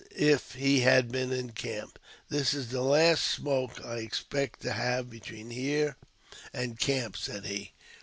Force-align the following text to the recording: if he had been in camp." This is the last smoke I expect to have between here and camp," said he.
if 0.15 0.53
he 0.55 0.79
had 0.79 1.11
been 1.11 1.31
in 1.31 1.51
camp." 1.51 1.99
This 2.31 2.55
is 2.55 2.69
the 2.69 2.81
last 2.81 3.23
smoke 3.23 3.79
I 3.85 3.97
expect 3.97 4.61
to 4.61 4.71
have 4.71 5.11
between 5.11 5.51
here 5.51 5.95
and 6.51 6.79
camp," 6.79 7.15
said 7.15 7.45
he. 7.45 7.73